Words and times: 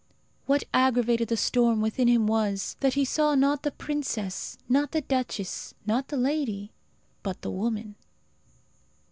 What 0.47 0.63
aggravated 0.73 1.27
the 1.27 1.37
storm 1.37 1.79
within 1.79 2.07
him 2.07 2.25
was, 2.25 2.75
that 2.79 2.95
he 2.95 3.05
saw 3.05 3.35
not 3.35 3.61
the 3.61 3.69
princess, 3.69 4.57
not 4.67 4.93
the 4.93 5.01
duchess, 5.01 5.75
not 5.85 6.07
the 6.07 6.17
lady, 6.17 6.71
but 7.21 7.43
the 7.43 7.51
woman. 7.51 7.93